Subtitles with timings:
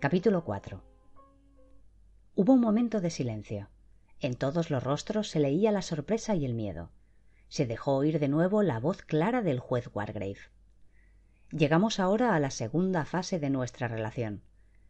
[0.00, 0.80] Capítulo 4
[2.36, 3.68] Hubo un momento de silencio.
[4.20, 6.92] En todos los rostros se leía la sorpresa y el miedo.
[7.48, 10.38] Se dejó oír de nuevo la voz clara del juez Wargrave.
[11.50, 14.44] Llegamos ahora a la segunda fase de nuestra relación.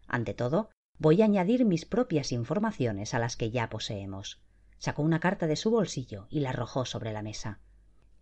[0.08, 4.42] Ante todo, voy a añadir mis propias informaciones a las que ya poseemos.
[4.76, 7.60] Sacó una carta de su bolsillo y la arrojó sobre la mesa.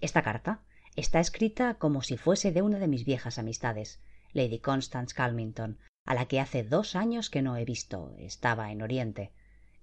[0.01, 0.63] Esta carta
[0.95, 4.01] está escrita como si fuese de una de mis viejas amistades,
[4.33, 8.81] Lady Constance Calmington, a la que hace dos años que no he visto estaba en
[8.81, 9.33] Oriente.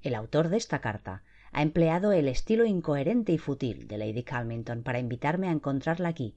[0.02, 4.84] El autor de esta carta ha empleado el estilo incoherente y fútil de Lady Calmington
[4.84, 6.36] para invitarme a encontrarla aquí,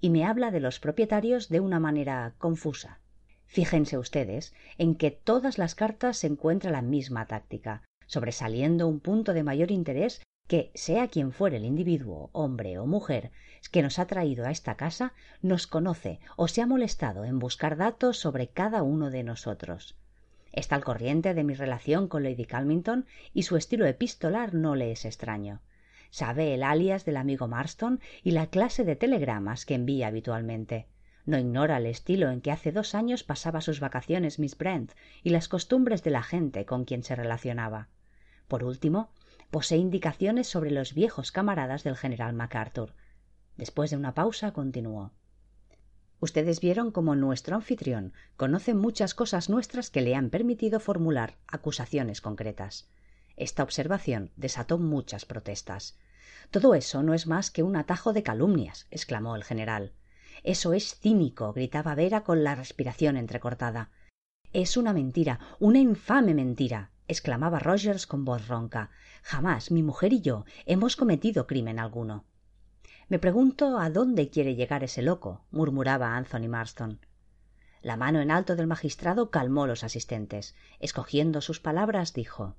[0.00, 3.00] y me habla de los propietarios de una manera confusa.
[3.46, 9.32] Fíjense ustedes en que todas las cartas se encuentra la misma táctica, sobresaliendo un punto
[9.32, 13.30] de mayor interés que, sea quien fuere el individuo, hombre o mujer,
[13.70, 17.76] que nos ha traído a esta casa, nos conoce o se ha molestado en buscar
[17.76, 19.96] datos sobre cada uno de nosotros.
[20.52, 24.90] Está al corriente de mi relación con Lady Calmington y su estilo epistolar no le
[24.90, 25.60] es extraño.
[26.10, 30.86] Sabe el alias del amigo Marston y la clase de telegramas que envía habitualmente.
[31.26, 35.28] No ignora el estilo en que hace dos años pasaba sus vacaciones Miss Brent y
[35.28, 37.88] las costumbres de la gente con quien se relacionaba.
[38.48, 39.10] Por último,
[39.50, 42.94] posee indicaciones sobre los viejos camaradas del general MacArthur.
[43.56, 45.12] Después de una pausa, continuó.
[46.20, 52.20] Ustedes vieron cómo nuestro anfitrión conoce muchas cosas nuestras que le han permitido formular acusaciones
[52.20, 52.88] concretas.
[53.36, 55.96] Esta observación desató muchas protestas.
[56.50, 59.92] Todo eso no es más que un atajo de calumnias, exclamó el general.
[60.42, 63.90] Eso es cínico, gritaba Vera con la respiración entrecortada.
[64.52, 68.90] Es una mentira, una infame mentira, exclamaba Rogers con voz ronca.
[69.22, 72.24] Jamás mi mujer y yo hemos cometido crimen alguno.
[73.08, 77.00] Me pregunto a dónde quiere llegar ese loco, murmuraba Anthony Marston.
[77.80, 80.54] La mano en alto del magistrado calmó los asistentes.
[80.78, 82.56] Escogiendo sus palabras, dijo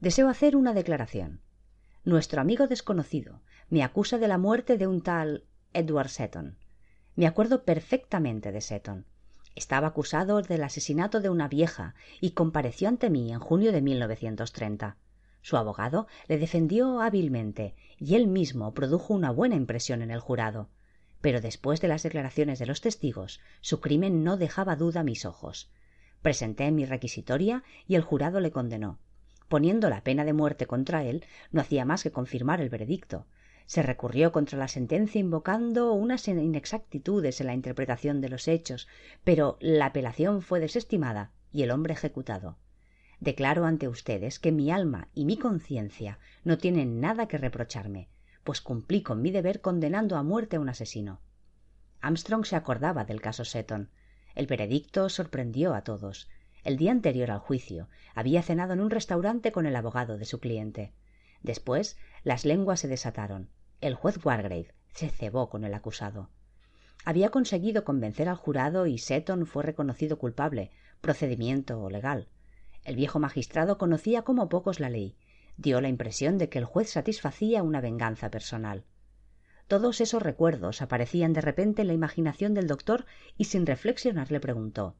[0.00, 1.40] Deseo hacer una declaración.
[2.04, 6.58] Nuestro amigo desconocido me acusa de la muerte de un tal Edward Seton.
[7.14, 9.06] Me acuerdo perfectamente de Seton.
[9.56, 14.98] Estaba acusado del asesinato de una vieja y compareció ante mí en junio de 1930.
[15.40, 20.68] Su abogado le defendió hábilmente y él mismo produjo una buena impresión en el jurado.
[21.22, 25.24] Pero después de las declaraciones de los testigos, su crimen no dejaba duda a mis
[25.24, 25.70] ojos.
[26.20, 28.98] Presenté mi requisitoria y el jurado le condenó.
[29.48, 33.24] Poniendo la pena de muerte contra él, no hacía más que confirmar el veredicto.
[33.66, 38.86] Se recurrió contra la sentencia invocando unas inexactitudes en la interpretación de los hechos,
[39.24, 42.58] pero la apelación fue desestimada y el hombre ejecutado.
[43.18, 48.08] Declaro ante ustedes que mi alma y mi conciencia no tienen nada que reprocharme,
[48.44, 51.20] pues cumplí con mi deber condenando a muerte a un asesino.
[52.00, 53.90] Armstrong se acordaba del caso Seton.
[54.36, 56.28] El veredicto sorprendió a todos.
[56.62, 60.38] El día anterior al juicio había cenado en un restaurante con el abogado de su
[60.38, 60.92] cliente.
[61.42, 63.50] Después las lenguas se desataron.
[63.82, 66.30] El juez Wargrave se cebó con el acusado.
[67.04, 70.70] Había conseguido convencer al jurado y Seton fue reconocido culpable,
[71.02, 72.28] procedimiento legal.
[72.84, 75.16] El viejo magistrado conocía como pocos la ley.
[75.58, 78.84] Dio la impresión de que el juez satisfacía una venganza personal.
[79.68, 83.04] Todos esos recuerdos aparecían de repente en la imaginación del doctor
[83.36, 84.96] y sin reflexionar le preguntó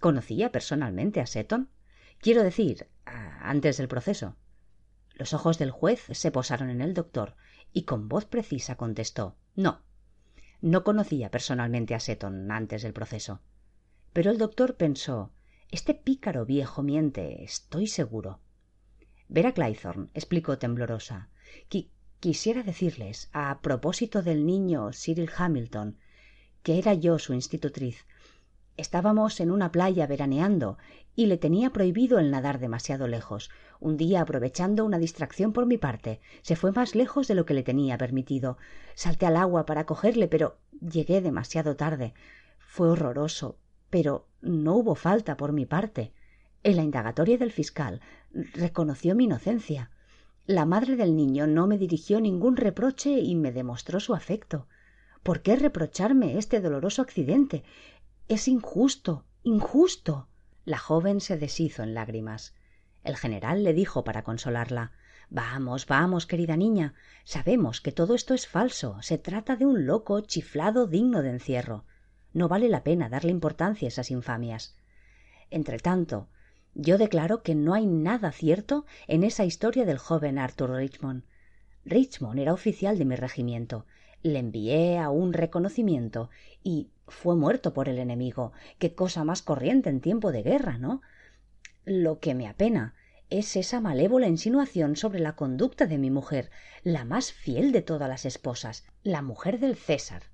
[0.00, 1.70] ¿Conocía personalmente a Seton?
[2.18, 4.36] Quiero decir, antes del proceso.
[5.14, 7.36] Los ojos del juez se posaron en el doctor
[7.72, 9.82] y con voz precisa contestó No.
[10.60, 13.40] No conocía personalmente a Seton antes del proceso.
[14.12, 15.32] Pero el doctor pensó
[15.70, 18.40] Este pícaro viejo miente, estoy seguro.
[19.28, 21.30] Vera Claythorne explicó temblorosa.
[22.20, 25.96] quisiera decirles, a propósito del niño Cyril Hamilton,
[26.62, 28.04] que era yo su institutriz.
[28.76, 30.78] Estábamos en una playa veraneando
[31.14, 33.50] y le tenía prohibido el nadar demasiado lejos.
[33.80, 37.54] Un día, aprovechando una distracción por mi parte, se fue más lejos de lo que
[37.54, 38.56] le tenía permitido.
[38.94, 42.14] Salté al agua para cogerle, pero llegué demasiado tarde.
[42.58, 43.58] Fue horroroso,
[43.90, 46.12] pero no hubo falta por mi parte.
[46.62, 48.00] En la indagatoria del fiscal
[48.32, 49.90] reconoció mi inocencia.
[50.46, 54.66] La madre del niño no me dirigió ningún reproche y me demostró su afecto.
[55.22, 57.62] ¿Por qué reprocharme este doloroso accidente?
[58.28, 60.28] Es injusto, injusto.
[60.64, 62.54] La joven se deshizo en lágrimas.
[63.02, 64.92] El general le dijo para consolarla
[65.28, 66.94] Vamos, vamos, querida niña.
[67.24, 69.00] Sabemos que todo esto es falso.
[69.00, 71.84] Se trata de un loco chiflado digno de encierro.
[72.32, 74.76] No vale la pena darle importancia a esas infamias.
[75.50, 76.28] Entretanto,
[76.74, 81.24] yo declaro que no hay nada cierto en esa historia del joven Arthur Richmond.
[81.84, 83.86] Richmond era oficial de mi regimiento.
[84.22, 86.30] Le envié a un reconocimiento
[86.62, 88.52] y fue muerto por el enemigo.
[88.78, 91.02] Qué cosa más corriente en tiempo de guerra, ¿no?
[91.84, 92.94] Lo que me apena
[93.30, 96.50] es esa malévola insinuación sobre la conducta de mi mujer,
[96.84, 100.24] la más fiel de todas las esposas, la mujer del César.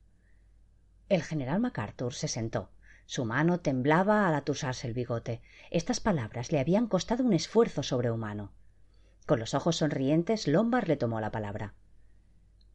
[1.09, 2.71] El general MacArthur se sentó.
[3.07, 5.41] Su mano temblaba al atusarse el bigote.
[5.71, 8.53] Estas palabras le habían costado un esfuerzo sobrehumano.
[9.25, 11.75] Con los ojos sonrientes, Lombard le tomó la palabra.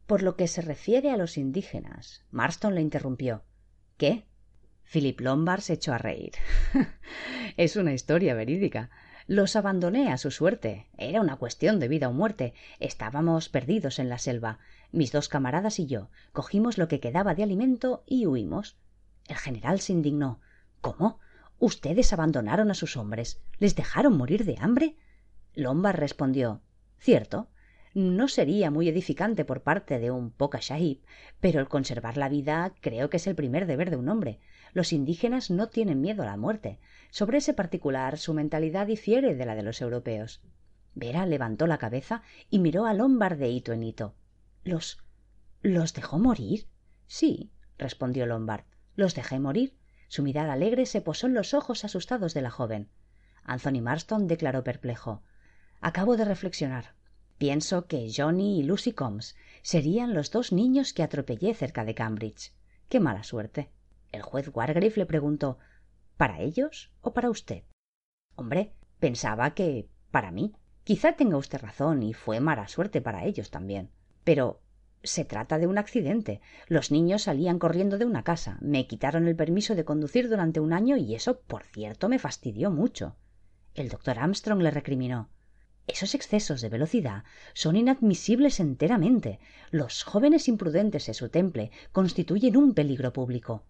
[0.06, 3.42] Por lo que se refiere a los indígenas, Marston le interrumpió.
[3.96, 4.26] ¿Qué?
[4.84, 6.32] Philip Lombard se echó a reír.
[7.56, 8.90] es una historia verídica.
[9.26, 10.88] Los abandoné a su suerte.
[10.98, 12.52] Era una cuestión de vida o muerte.
[12.80, 14.58] Estábamos perdidos en la selva.
[14.92, 18.76] Mis dos camaradas y yo cogimos lo que quedaba de alimento y huimos.
[19.26, 20.40] El general se indignó.
[20.82, 21.18] ¿Cómo?
[21.58, 23.40] ¿Ustedes abandonaron a sus hombres?
[23.58, 24.96] ¿Les dejaron morir de hambre?
[25.54, 26.60] Lombard respondió
[26.98, 27.48] Cierto.
[27.94, 31.00] No sería muy edificante por parte de un poca sahib,
[31.40, 34.40] pero el conservar la vida creo que es el primer deber de un hombre.
[34.72, 36.80] Los indígenas no tienen miedo a la muerte.
[37.10, 40.42] Sobre ese particular su mentalidad difiere de la de los europeos.
[40.96, 44.16] Vera levantó la cabeza y miró a Lombard de hito en hito.
[44.64, 44.98] ¿Los.
[45.62, 46.66] los dejó morir?
[47.06, 48.64] Sí, respondió Lombard.
[48.96, 49.76] Los dejé morir.
[50.08, 52.88] Su mirada alegre se posó en los ojos asustados de la joven.
[53.44, 55.22] Anthony Marston declaró perplejo.
[55.80, 56.93] Acabo de reflexionar.
[57.38, 62.52] Pienso que Johnny y Lucy Combs serían los dos niños que atropellé cerca de Cambridge.
[62.88, 63.70] Qué mala suerte.
[64.12, 65.58] El juez Wargrave le preguntó
[66.16, 67.64] ¿Para ellos o para usted?
[68.36, 70.54] Hombre, pensaba que para mí.
[70.84, 73.90] Quizá tenga usted razón y fue mala suerte para ellos también.
[74.22, 74.60] Pero
[75.02, 76.40] se trata de un accidente.
[76.68, 80.72] Los niños salían corriendo de una casa, me quitaron el permiso de conducir durante un
[80.72, 83.16] año y eso, por cierto, me fastidió mucho.
[83.74, 85.30] El doctor Armstrong le recriminó.
[85.86, 89.38] Esos excesos de velocidad son inadmisibles enteramente.
[89.70, 93.64] Los jóvenes imprudentes en su temple constituyen un peligro público.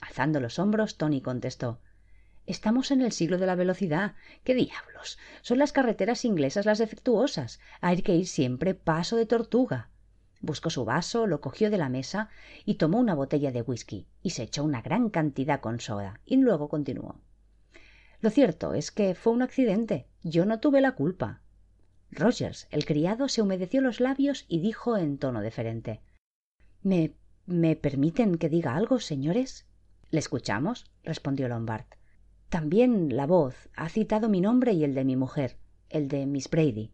[0.00, 1.80] Alzando los hombros, Tony contestó
[2.46, 4.14] Estamos en el siglo de la velocidad.
[4.42, 5.18] ¿Qué diablos?
[5.42, 7.60] Son las carreteras inglesas las defectuosas.
[7.82, 9.90] Hay que ir siempre paso de tortuga.
[10.40, 12.30] Buscó su vaso, lo cogió de la mesa
[12.64, 16.36] y tomó una botella de whisky y se echó una gran cantidad con soda y
[16.36, 17.20] luego continuó.
[18.20, 20.06] Lo cierto es que fue un accidente.
[20.22, 21.42] Yo no tuve la culpa.
[22.10, 26.00] Rogers, el criado, se humedeció los labios y dijo en tono deferente
[26.82, 27.14] ¿Me,
[27.46, 29.66] me permiten que diga algo, señores?
[30.10, 30.90] ¿Le escuchamos?
[31.02, 31.86] respondió Lombard.
[32.48, 35.58] También la voz ha citado mi nombre y el de mi mujer,
[35.90, 36.92] el de Miss Brady.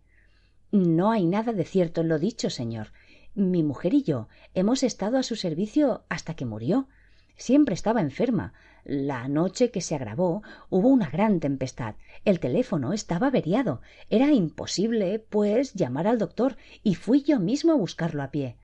[0.72, 2.88] No hay nada de cierto en lo dicho, señor.
[3.34, 6.88] Mi mujer y yo hemos estado a su servicio hasta que murió.
[7.36, 8.52] Siempre estaba enferma.
[8.84, 11.94] La noche que se agravó hubo una gran tempestad.
[12.26, 13.80] El teléfono estaba averiado.
[14.10, 18.58] Era imposible, pues, llamar al doctor, y fui yo mismo a buscarlo a pie.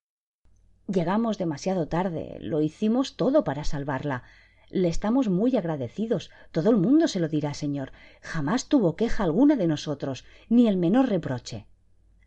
[0.89, 2.37] Llegamos demasiado tarde.
[2.41, 4.25] Lo hicimos todo para salvarla.
[4.69, 6.31] Le estamos muy agradecidos.
[6.53, 7.93] Todo el mundo se lo dirá, señor.
[8.21, 11.67] Jamás tuvo queja alguna de nosotros, ni el menor reproche.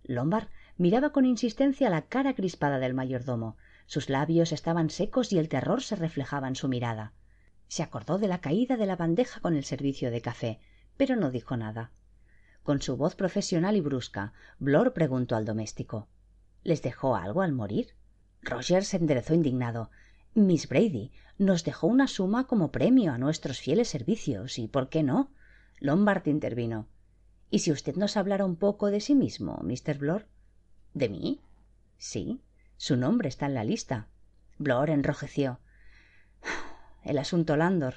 [0.01, 0.47] Lombard
[0.77, 3.55] miraba con insistencia la cara crispada del mayordomo.
[3.85, 7.13] Sus labios estaban secos y el terror se reflejaba en su mirada.
[7.67, 10.59] Se acordó de la caída de la bandeja con el servicio de café,
[10.97, 11.91] pero no dijo nada.
[12.63, 16.07] Con su voz profesional y brusca, Blor preguntó al doméstico
[16.63, 17.95] ¿Les dejó algo al morir?
[18.41, 19.91] Roger se enderezó indignado.
[20.33, 25.03] Miss Brady nos dejó una suma como premio a nuestros fieles servicios, y ¿por qué
[25.03, 25.31] no?
[25.79, 26.87] Lombard intervino.
[27.49, 29.97] ¿Y si usted nos hablara un poco de sí mismo, Mr.
[29.97, 30.27] Blor?
[30.93, 31.41] ¿De mí?
[31.97, 32.41] Sí.
[32.77, 34.07] Su nombre está en la lista.
[34.57, 35.59] Blor enrojeció.
[37.03, 37.95] El asunto Landor.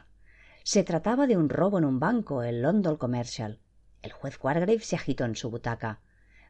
[0.65, 3.61] Se trataba de un robo en un banco, el London Commercial.
[4.03, 6.01] El juez Wargrave se agitó en su butaca.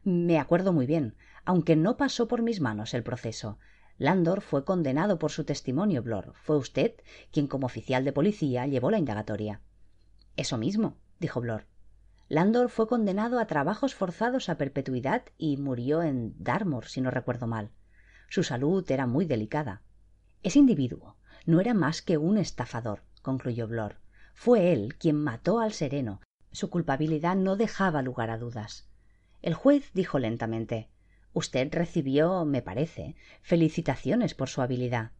[0.03, 3.59] Me acuerdo muy bien, aunque no pasó por mis manos el proceso.
[3.99, 6.33] Landor fue condenado por su testimonio, Blor.
[6.33, 6.95] Fue usted
[7.31, 9.61] quien, como oficial de policía, llevó la indagatoria.
[10.35, 11.67] Eso mismo, dijo Blor.
[12.27, 17.45] Landor fue condenado a trabajos forzados a perpetuidad y murió en Dartmoor, si no recuerdo
[17.45, 17.69] mal.
[18.29, 19.83] Su salud era muy delicada.
[20.41, 23.95] Ese individuo no era más que un estafador, concluyó Blor.
[24.35, 26.21] Fue él quien mató al sereno.
[26.51, 28.87] Su culpabilidad no dejaba lugar a dudas.
[29.41, 30.89] El juez dijo lentamente
[31.31, 35.11] Usted recibió, me parece, felicitaciones por su habilidad.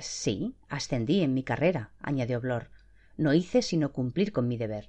[0.00, 2.70] Sí, ascendí en mi carrera, añadió Blor.
[3.18, 4.88] No hice sino cumplir con mi deber.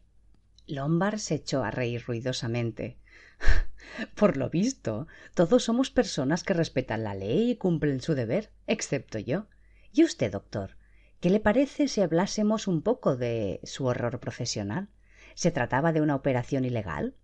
[0.66, 2.98] Lombard se echó a reír ruidosamente.
[4.16, 9.20] Por lo visto, todos somos personas que respetan la ley y cumplen su deber, excepto
[9.20, 9.48] yo.
[9.92, 10.78] ¿Y usted, doctor?
[11.20, 14.90] ¿Qué le parece si hablásemos un poco de su horror profesional?
[15.34, 17.16] ¿Se trataba de una operación ilegal?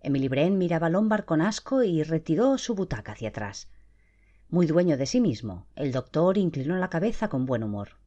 [0.00, 3.70] Emily Bren miraba a Lombard con asco y retiró su butaca hacia atrás.
[4.48, 7.98] Muy dueño de sí mismo, el doctor inclinó la cabeza con buen humor.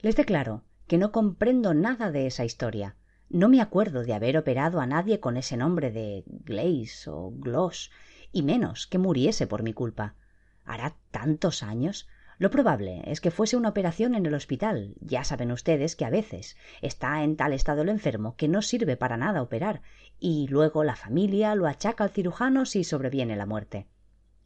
[0.00, 2.96] Les declaro que no comprendo nada de esa historia.
[3.28, 7.90] No me acuerdo de haber operado a nadie con ese nombre de Glaze o Gloss,
[8.30, 10.16] y menos que muriese por mi culpa.
[10.64, 12.08] Hará tantos años.
[12.42, 14.96] Lo probable es que fuese una operación en el hospital.
[14.98, 18.96] Ya saben ustedes que a veces está en tal estado el enfermo que no sirve
[18.96, 19.82] para nada operar,
[20.18, 23.86] y luego la familia lo achaca al cirujano si sobreviene la muerte.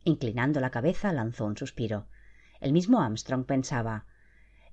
[0.04, 2.06] Inclinando la cabeza lanzó un suspiro.
[2.60, 4.04] El mismo Armstrong pensaba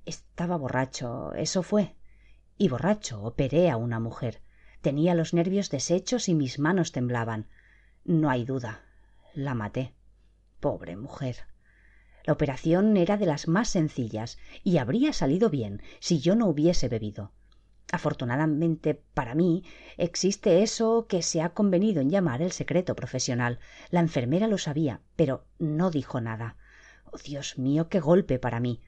[0.06, 1.96] estaba borracho, eso fue
[2.58, 4.42] y borracho operé a una mujer.
[4.82, 7.48] Tenía los nervios deshechos y mis manos temblaban.
[8.04, 8.82] No hay duda.
[9.34, 9.94] La maté.
[10.60, 11.53] Pobre mujer.
[12.24, 16.88] La operación era de las más sencillas y habría salido bien si yo no hubiese
[16.88, 17.32] bebido.
[17.92, 19.64] Afortunadamente para mí
[19.98, 23.60] existe eso que se ha convenido en llamar el secreto profesional.
[23.92, 26.58] La enfermera lo sabía, pero no dijo nada.
[27.12, 28.82] Oh, Dios mío, qué golpe para mí.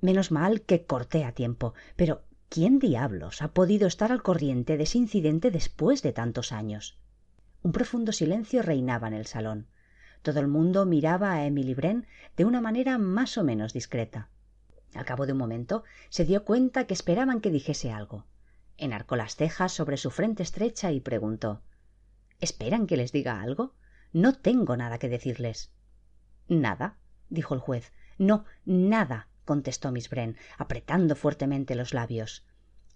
[0.00, 4.84] Menos mal que corté a tiempo, pero ¿Quién diablos ha podido estar al corriente de
[4.84, 6.96] ese incidente después de tantos años?
[7.62, 9.66] Un profundo silencio reinaba en el salón.
[10.22, 12.06] Todo el mundo miraba a Emily Bren
[12.36, 14.28] de una manera más o menos discreta.
[14.94, 18.24] Al cabo de un momento se dio cuenta que esperaban que dijese algo.
[18.78, 21.62] Enarcó las cejas sobre su frente estrecha y preguntó
[22.40, 23.74] ¿Esperan que les diga algo?
[24.12, 25.70] No tengo nada que decirles.
[26.48, 27.92] Nada, dijo el juez.
[28.18, 32.44] No, nada contestó miss Bren, apretando fuertemente los labios.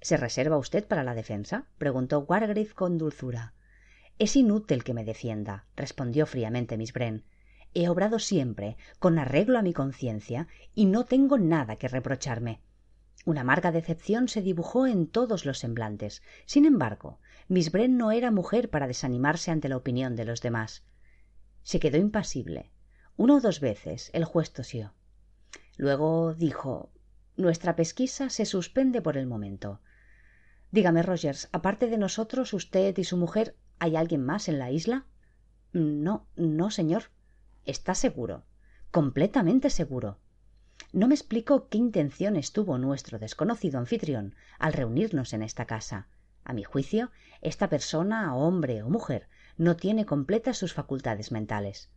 [0.03, 1.67] ¿Se reserva usted para la defensa?
[1.79, 3.55] preguntó Wargrave con dulzura.
[4.21, 7.25] Es inútil que me defienda, respondió fríamente miss Bren.
[7.73, 12.61] He obrado siempre con arreglo a mi conciencia y no tengo nada que reprocharme.
[13.25, 16.23] Una amarga decepción se dibujó en todos los semblantes.
[16.45, 20.85] Sin embargo, miss Bren no era mujer para desanimarse ante la opinión de los demás.
[21.62, 22.73] Se quedó impasible.
[23.17, 24.93] Una o dos veces el juez tosió.
[25.79, 26.93] Luego dijo
[27.39, 29.81] Nuestra pesquisa se suspende por el momento.
[30.73, 35.07] Dígame, Rogers, aparte de nosotros, usted y su mujer, ¿hay alguien más en la isla?
[35.73, 37.05] No, no, señor.
[37.65, 38.45] ¿Está seguro?
[38.91, 40.19] Completamente seguro.
[40.93, 46.09] No me explico qué intenciones tuvo nuestro desconocido anfitrión al reunirnos en esta casa.
[46.45, 47.11] A mi juicio,
[47.41, 51.91] esta persona, hombre o mujer, no tiene completas sus facultades mentales.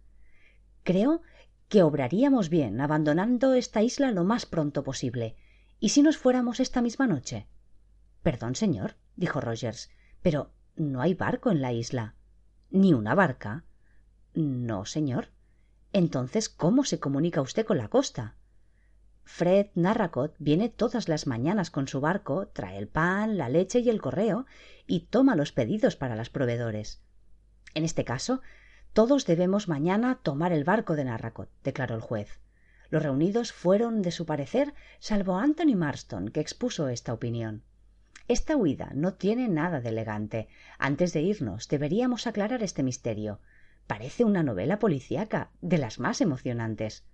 [0.83, 1.21] Creo
[1.69, 5.35] que obraríamos bien abandonando esta isla lo más pronto posible.
[5.79, 7.47] ¿Y si nos fuéramos esta misma noche?
[8.21, 9.89] Perdón, señor, dijo Rogers,
[10.21, 12.15] pero no hay barco en la isla.
[12.69, 13.63] ¿Ni una barca?
[14.33, 15.27] No, señor.
[15.91, 18.35] Entonces, ¿cómo se comunica usted con la costa?
[19.23, 23.89] Fred Narracott viene todas las mañanas con su barco, trae el pan, la leche y
[23.89, 24.45] el correo,
[24.87, 27.01] y toma los pedidos para los proveedores.
[27.73, 28.41] En este caso,
[28.91, 32.39] todos debemos mañana tomar el barco de Narracot, declaró el juez.
[32.89, 37.63] Los reunidos fueron de su parecer, salvo Anthony Marston, que expuso esta opinión.
[38.27, 40.47] Esta huida no tiene nada de elegante.
[40.77, 43.41] Antes de irnos, deberíamos aclarar este misterio.
[43.85, 47.05] Parece una novela policíaca, de las más emocionantes.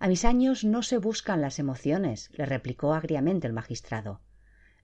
[0.00, 4.20] A mis años no se buscan las emociones, le replicó agriamente el magistrado.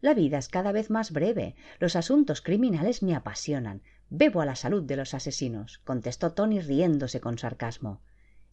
[0.01, 1.57] La vida es cada vez más breve.
[1.79, 3.83] Los asuntos criminales me apasionan.
[4.09, 8.01] Bebo a la salud de los asesinos, contestó Tony riéndose con sarcasmo.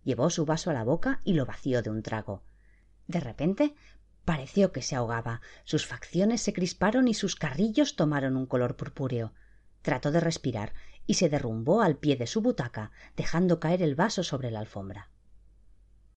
[0.03, 2.43] Llevó su vaso a la boca y lo vació de un trago.
[3.07, 3.75] De repente
[4.27, 5.39] pareció que se ahogaba.
[5.63, 9.33] Sus facciones se crisparon y sus carrillos tomaron un color purpúreo.
[9.81, 10.73] Trató de respirar
[11.05, 15.09] y se derrumbó al pie de su butaca, dejando caer el vaso sobre la alfombra.